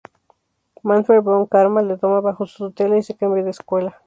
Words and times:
Manfred 0.81 1.21
Von 1.21 1.45
Karma 1.45 1.83
lo 1.83 1.95
toma 1.95 2.21
bajo 2.21 2.47
su 2.47 2.69
tutela, 2.71 2.97
y 2.97 3.03
se 3.03 3.15
cambia 3.15 3.43
de 3.43 3.51
escuela. 3.51 3.99